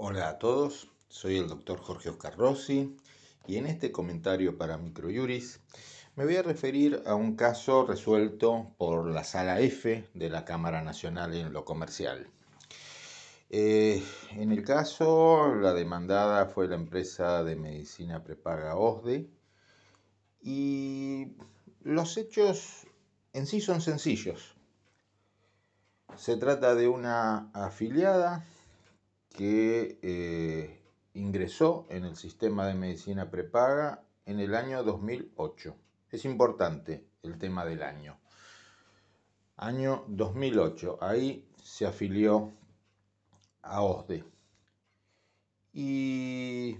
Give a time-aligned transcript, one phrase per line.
[0.00, 2.96] Hola a todos, soy el doctor Jorge Oscar Rossi
[3.48, 5.58] y en este comentario para Microjuris
[6.14, 10.82] me voy a referir a un caso resuelto por la Sala F de la Cámara
[10.82, 12.28] Nacional en lo Comercial.
[13.50, 14.00] Eh,
[14.36, 19.28] en el caso, la demandada fue la empresa de medicina prepaga OSDE
[20.40, 21.32] y
[21.82, 22.86] los hechos
[23.32, 24.54] en sí son sencillos.
[26.14, 28.46] Se trata de una afiliada
[29.38, 30.82] que eh,
[31.14, 35.76] ingresó en el sistema de medicina prepaga en el año 2008.
[36.10, 38.18] Es importante el tema del año.
[39.56, 42.50] Año 2008, ahí se afilió
[43.62, 44.24] a OSDE.
[45.72, 46.76] Y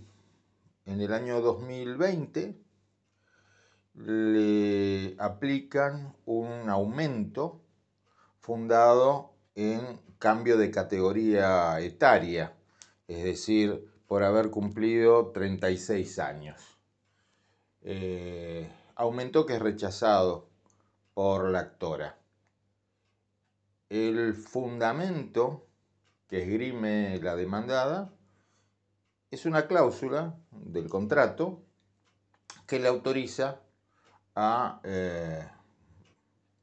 [0.85, 2.61] en el año 2020
[3.95, 7.63] le aplican un aumento
[8.41, 12.55] fundado en cambio de categoría etaria,
[13.09, 16.79] es decir, por haber cumplido 36 años.
[17.83, 20.49] Eh, aumento que es rechazado
[21.13, 22.17] por la actora.
[23.89, 25.67] El fundamento
[26.29, 28.13] que esgrime la demandada
[29.33, 31.65] es una cláusula del contrato
[32.65, 33.61] que le autoriza
[34.37, 35.49] a eh,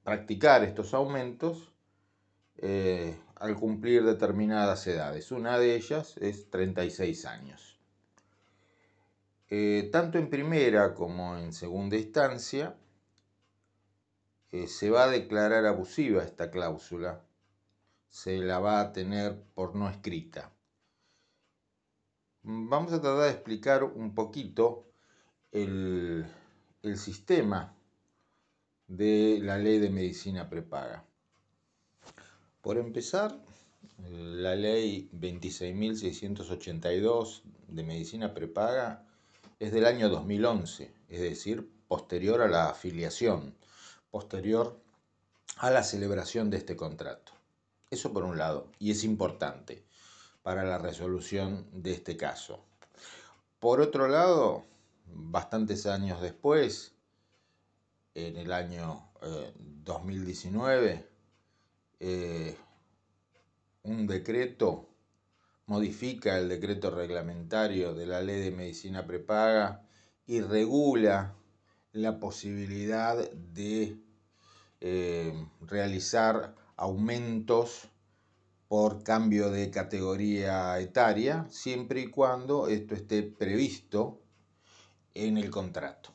[0.01, 1.74] practicar estos aumentos
[2.57, 5.31] eh, al cumplir determinadas edades.
[5.31, 7.79] Una de ellas es 36 años.
[9.49, 12.75] Eh, tanto en primera como en segunda instancia
[14.51, 17.23] eh, se va a declarar abusiva esta cláusula,
[18.09, 20.51] se la va a tener por no escrita.
[22.41, 24.87] Vamos a tratar de explicar un poquito
[25.51, 26.25] el,
[26.83, 27.75] el sistema
[28.87, 31.05] de la ley de medicina prepaga.
[32.65, 33.37] Por empezar,
[34.09, 39.05] la ley 26.682 de medicina prepaga
[39.59, 43.55] es del año 2011, es decir, posterior a la afiliación,
[44.09, 44.81] posterior
[45.57, 47.33] a la celebración de este contrato.
[47.91, 49.83] Eso por un lado, y es importante
[50.41, 52.65] para la resolución de este caso.
[53.59, 54.65] Por otro lado,
[55.05, 56.95] bastantes años después,
[58.15, 59.07] en el año
[59.83, 61.13] 2019,
[61.99, 62.55] eh,
[63.83, 64.89] un decreto
[65.67, 69.85] modifica el decreto reglamentario de la ley de medicina prepaga
[70.27, 71.35] y regula
[71.91, 73.97] la posibilidad de
[74.81, 77.87] eh, realizar aumentos
[78.67, 84.21] por cambio de categoría etaria, siempre y cuando esto esté previsto
[85.13, 86.09] en el contrato.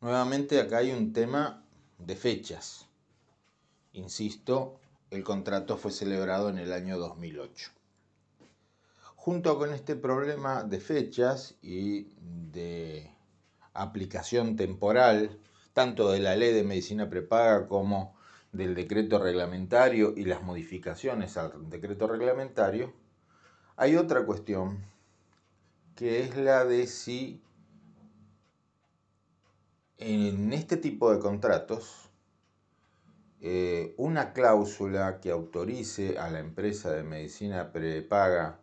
[0.00, 1.66] Nuevamente acá hay un tema
[1.98, 2.85] de fechas.
[3.96, 4.78] Insisto,
[5.10, 7.70] el contrato fue celebrado en el año 2008.
[9.14, 13.10] Junto con este problema de fechas y de
[13.72, 15.38] aplicación temporal,
[15.72, 18.14] tanto de la ley de medicina prepaga como
[18.52, 22.92] del decreto reglamentario y las modificaciones al decreto reglamentario,
[23.76, 24.84] hay otra cuestión
[25.94, 27.42] que es la de si
[29.96, 32.05] en este tipo de contratos
[33.48, 38.58] eh, una cláusula que autorice a la empresa de medicina prepaga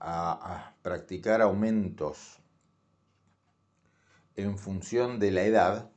[0.00, 2.40] a, practicar aumentos
[4.34, 5.90] en función de la edad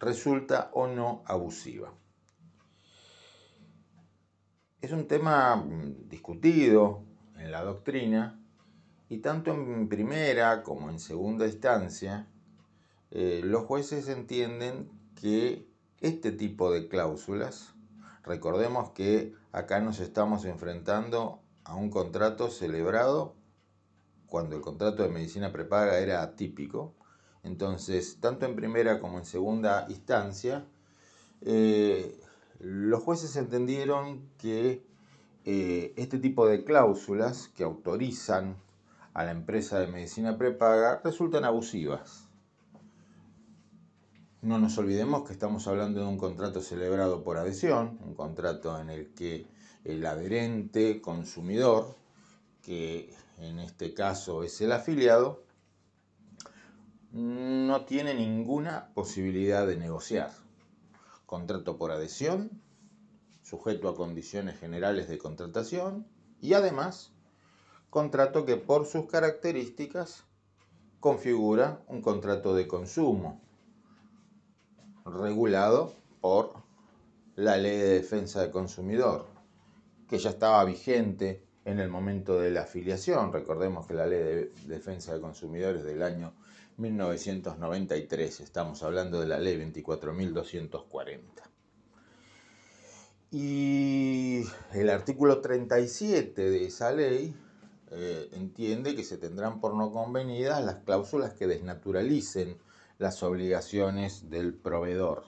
[0.00, 1.94] resulta o no abusiva.
[4.82, 7.06] Es un tema mm, discutido
[7.38, 8.38] en la doctrina
[9.08, 12.28] y tanto en primera como en segunda instancia
[13.10, 15.69] eh, los jueces entienden que
[16.00, 17.74] este tipo de cláusulas,
[18.24, 23.34] recordemos que acá nos estamos enfrentando a un contrato celebrado
[24.26, 26.94] cuando el contrato de medicina prepaga era atípico.
[27.42, 30.66] Entonces, tanto en primera como en segunda instancia,
[31.42, 32.18] eh,
[32.58, 34.86] los jueces entendieron que
[35.44, 38.56] eh, este tipo de cláusulas que autorizan
[39.14, 42.29] a la empresa de medicina prepaga resultan abusivas.
[44.42, 48.88] No nos olvidemos que estamos hablando de un contrato celebrado por adhesión, un contrato en
[48.88, 49.46] el que
[49.84, 51.94] el adherente consumidor,
[52.62, 55.44] que en este caso es el afiliado,
[57.12, 60.30] no tiene ninguna posibilidad de negociar.
[61.26, 62.62] Contrato por adhesión,
[63.42, 66.06] sujeto a condiciones generales de contratación
[66.40, 67.12] y además
[67.90, 70.24] contrato que por sus características
[70.98, 73.42] configura un contrato de consumo
[75.04, 76.52] regulado por
[77.36, 79.26] la ley de defensa del consumidor,
[80.08, 83.32] que ya estaba vigente en el momento de la afiliación.
[83.32, 86.32] Recordemos que la ley de defensa de consumidores del año
[86.76, 91.20] 1993, estamos hablando de la ley 24.240.
[93.32, 94.42] Y
[94.72, 97.34] el artículo 37 de esa ley
[97.92, 102.56] eh, entiende que se tendrán por no convenidas las cláusulas que desnaturalicen
[103.00, 105.24] las obligaciones del proveedor,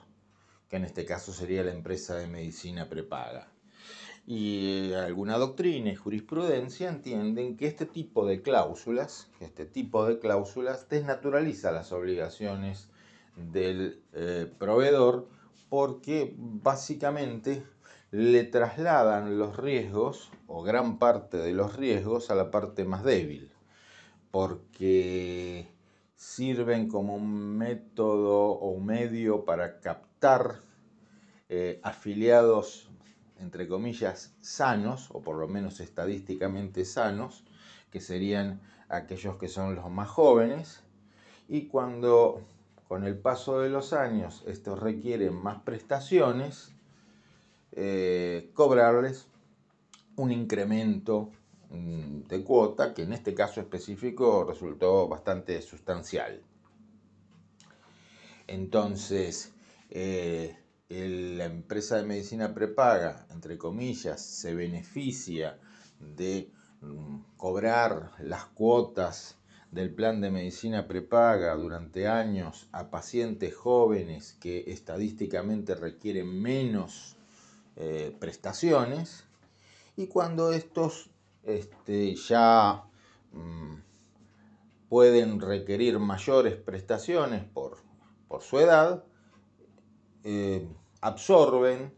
[0.69, 3.51] que en este caso sería la empresa de medicina prepaga.
[4.27, 10.87] Y alguna doctrina y jurisprudencia entienden que este tipo de cláusulas, este tipo de cláusulas
[10.87, 12.89] desnaturaliza las obligaciones
[13.35, 15.27] del eh, proveedor
[15.67, 17.63] porque básicamente
[18.11, 23.51] le trasladan los riesgos, o gran parte de los riesgos, a la parte más débil,
[24.29, 25.72] porque
[26.23, 30.61] sirven como un método o medio para captar
[31.49, 32.89] eh, afiliados,
[33.39, 37.43] entre comillas, sanos, o por lo menos estadísticamente sanos,
[37.91, 40.81] que serían aquellos que son los más jóvenes,
[41.49, 42.41] y cuando
[42.87, 46.73] con el paso de los años estos requieren más prestaciones,
[47.73, 49.27] eh, cobrarles
[50.15, 51.31] un incremento
[51.73, 56.39] de cuota que en este caso específico resultó bastante sustancial.
[58.45, 59.51] Entonces,
[59.89, 60.55] eh,
[60.89, 65.57] la empresa de medicina prepaga, entre comillas, se beneficia
[65.99, 69.37] de mm, cobrar las cuotas
[69.71, 77.15] del plan de medicina prepaga durante años a pacientes jóvenes que estadísticamente requieren menos
[77.75, 79.23] eh, prestaciones
[79.97, 81.09] y cuando estos
[81.43, 82.83] este, ya
[83.31, 83.75] mm,
[84.89, 87.77] pueden requerir mayores prestaciones por,
[88.41, 89.03] su edad,
[90.23, 90.67] eh,
[91.01, 91.93] absorben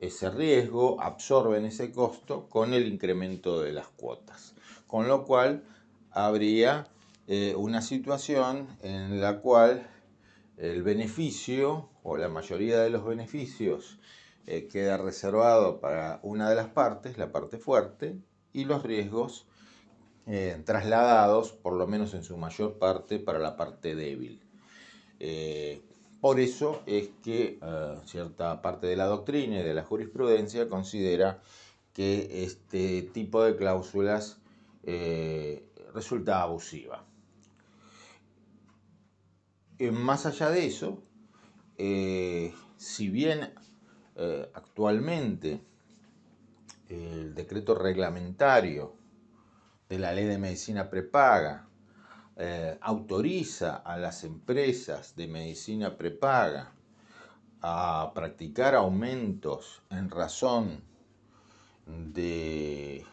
[0.00, 4.54] ese riesgo, absorben ese costo con el incremento de las cuotas.
[4.86, 5.64] Con lo cual
[6.10, 6.86] habría
[7.26, 9.86] eh, una situación en la cual
[10.56, 13.98] el beneficio o la mayoría de los beneficios
[14.46, 18.16] eh, queda reservado para una de las partes, la parte fuerte,
[18.52, 19.46] y los riesgos
[20.26, 24.40] eh, trasladados, por lo menos en su mayor parte, para la parte débil.
[25.20, 25.82] Eh,
[26.20, 27.60] por eso es que
[28.06, 31.40] cierta parte de la doctrina y de la jurisprudencia considera
[31.92, 34.40] que este tipo de cláusulas
[35.94, 37.04] resulta abusiva.
[39.92, 41.00] más allá de eso,
[42.76, 43.52] si bien
[44.20, 45.60] eh, actualmente
[46.88, 48.94] el decreto reglamentario
[49.88, 51.68] de la ley de medicina prepaga
[52.40, 56.72] eh, autoriza a las empresas de medicina prepaga
[57.60, 60.82] a practicar aumentos en razón
[61.86, 63.04] de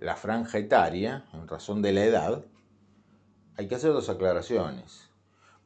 [0.00, 2.44] la franja etaria, en razón de la edad,
[3.56, 5.08] hay que hacer dos aclaraciones.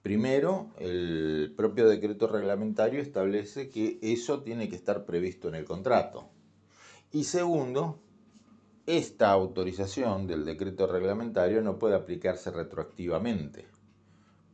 [0.03, 6.29] Primero, el propio decreto reglamentario establece que eso tiene que estar previsto en el contrato.
[7.13, 7.99] Y segundo,
[8.87, 13.67] esta autorización del decreto reglamentario no puede aplicarse retroactivamente,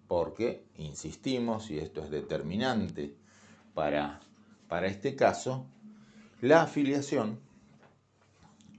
[0.08, 3.14] porque, insistimos, y esto es determinante
[3.74, 4.20] para,
[4.68, 5.66] para este caso,
[6.40, 7.40] la afiliación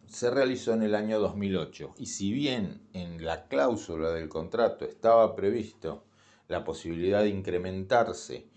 [0.08, 5.36] se realizó en el año 2008 y si bien en la cláusula del contrato estaba
[5.36, 6.06] previsto
[6.48, 8.48] la posibilidad de incrementarse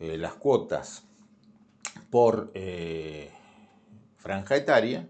[0.00, 1.04] eh, las cuotas
[2.10, 3.30] por eh,
[4.22, 5.08] franja etaria,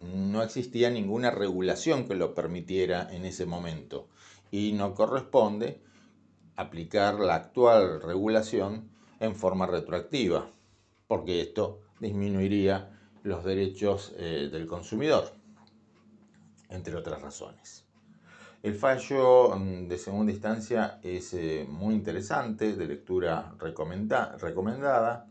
[0.00, 4.08] no existía ninguna regulación que lo permitiera en ese momento
[4.50, 5.80] y no corresponde
[6.56, 8.90] aplicar la actual regulación
[9.20, 10.50] en forma retroactiva,
[11.06, 12.90] porque esto disminuiría
[13.22, 15.32] los derechos eh, del consumidor,
[16.68, 17.84] entre otras razones.
[18.64, 25.28] El fallo mm, de segunda instancia es eh, muy interesante, de lectura recomendada.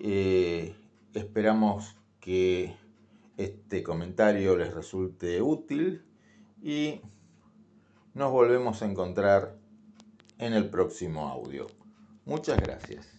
[0.00, 0.74] Eh,
[1.16, 2.76] esperamos que
[3.36, 6.04] este comentario les resulte útil
[6.62, 7.00] y
[8.14, 9.56] nos volvemos a encontrar
[10.38, 11.66] en el próximo audio.
[12.24, 13.15] Muchas gracias.